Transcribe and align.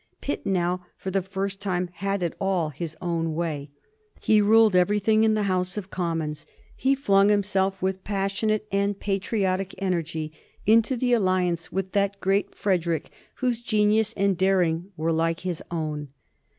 Pitt 0.19 0.47
now 0.47 0.83
for 0.97 1.11
the 1.11 1.21
first 1.21 1.61
time 1.61 1.87
had 1.93 2.23
it 2.23 2.33
all 2.41 2.69
his 2.69 2.97
own 3.03 3.35
way. 3.35 3.69
He 4.19 4.41
ruled 4.41 4.75
everything 4.75 5.23
in 5.23 5.35
the 5.35 5.43
House 5.43 5.77
of 5.77 5.91
Commons. 5.91 6.47
He 6.75 6.95
flung 6.95 7.29
himself 7.29 7.79
with 7.83 8.03
passionate 8.03 8.65
and 8.71 8.99
patriotic 8.99 9.75
energy 9.77 10.31
into 10.65 10.97
the 10.97 11.11
alii 11.13 11.29
1757. 11.51 11.53
STERNE. 11.53 11.53
299 11.53 11.53
m 11.53 11.53
ance 11.53 11.71
with 11.71 11.91
that 11.91 12.19
great 12.19 12.55
Frederick 12.55 13.11
whose 13.35 13.61
genius 13.61 14.13
and 14.17 14.37
daring 14.39 14.91
were 14.97 15.11
like 15.13 15.41
his 15.41 15.61
own. 15.69 16.07